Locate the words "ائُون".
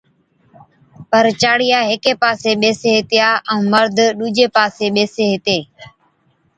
3.51-3.63